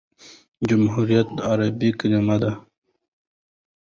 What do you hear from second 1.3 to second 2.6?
عربي کلیمه ده.